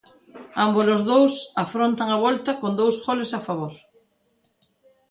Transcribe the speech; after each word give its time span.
Ambos 0.65 0.87
os 0.95 1.01
dous 1.11 1.33
afrontan 1.65 2.07
a 2.11 2.17
volta 2.25 2.51
con 2.61 2.71
dous 2.81 2.95
goles 3.05 3.31
a 3.37 3.41
favor. 3.47 3.73